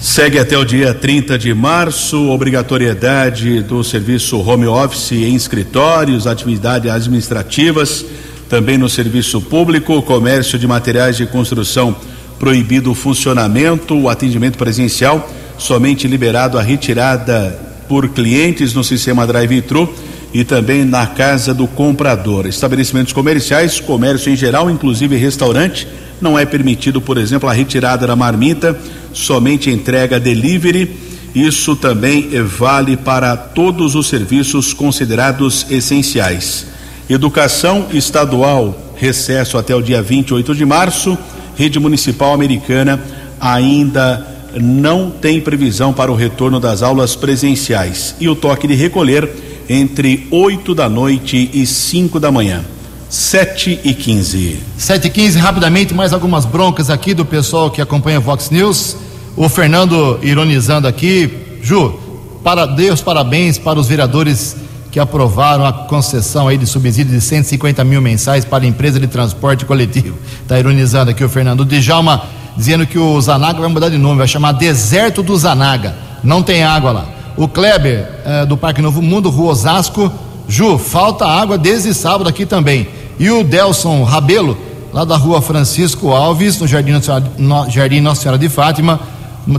[0.01, 6.89] Segue até o dia 30 de março, obrigatoriedade do serviço home office em escritórios, atividades
[6.89, 8.05] administrativas,
[8.49, 11.97] também no serviço público, comércio de materiais de construção
[12.39, 15.29] proibido o funcionamento, o atendimento presencial
[15.59, 19.93] somente liberado a retirada por clientes no sistema drive-thru
[20.33, 22.47] e também na casa do comprador.
[22.47, 25.89] Estabelecimentos comerciais, comércio em geral, inclusive restaurante,
[26.21, 28.79] não é permitido, por exemplo, a retirada da marmita,
[29.13, 30.91] somente entrega delivery.
[31.35, 36.67] Isso também vale para todos os serviços considerados essenciais.
[37.09, 41.17] Educação estadual, recesso até o dia 28 de março.
[41.57, 43.03] Rede Municipal Americana
[43.41, 44.27] ainda
[44.61, 48.15] não tem previsão para o retorno das aulas presenciais.
[48.21, 49.29] E o toque de recolher
[49.69, 52.65] entre 8 da noite e 5 da manhã.
[53.09, 54.61] 7 e 15.
[54.77, 58.97] 7 e 15, rapidamente, mais algumas broncas aqui do pessoal que acompanha Vox News.
[59.37, 61.59] O Fernando ironizando aqui.
[61.63, 61.99] Ju,
[62.45, 64.57] para Deus, parabéns para os vereadores
[64.91, 69.07] que aprovaram a concessão aí de subsídio de 150 mil mensais para a empresa de
[69.07, 70.17] transporte coletivo.
[70.43, 71.61] Está ironizando aqui o Fernando.
[71.61, 72.23] O Djalma
[72.57, 75.95] dizendo que o Zanaga vai mudar de nome, vai chamar Deserto do Zanaga.
[76.23, 77.09] Não tem água lá.
[77.37, 80.13] O Kleber, eh, do Parque Novo Mundo, Rua Osasco.
[80.49, 82.89] Ju, falta água desde sábado aqui também.
[83.19, 84.57] E o Delson Rabelo,
[84.93, 88.99] lá da rua Francisco Alves, no Jardim Nossa Senhora, Jardim Nossa Senhora de Fátima,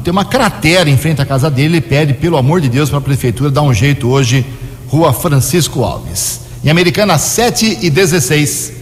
[0.04, 1.78] tem uma cratera em frente à casa dele.
[1.78, 4.46] Ele pede, pelo amor de Deus, para a prefeitura dar um jeito hoje.
[4.88, 6.42] Rua Francisco Alves.
[6.64, 8.74] Em Americana, 7 e 16.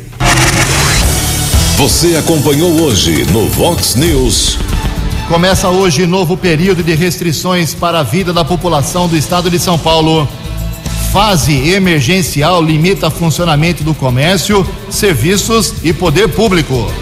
[1.78, 4.58] Você acompanhou hoje no Vox News.
[5.28, 9.78] Começa hoje novo período de restrições para a vida da população do estado de São
[9.78, 10.28] Paulo.
[11.18, 16.94] Fase emergencial limita funcionamento do comércio, serviços e poder público.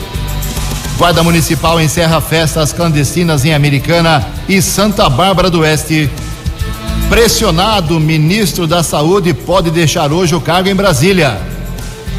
[0.97, 6.09] Guarda Municipal encerra festas clandestinas em Americana e Santa Bárbara do Oeste.
[7.09, 11.37] Pressionado, ministro da Saúde pode deixar hoje o cargo em Brasília.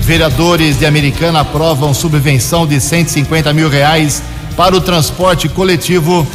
[0.03, 4.23] Vereadores de Americana aprovam subvenção de 150 mil reais
[4.55, 6.27] para o transporte coletivo.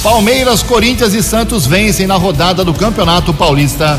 [0.00, 3.98] Palmeiras, Corinthians e Santos vencem na rodada do Campeonato Paulista.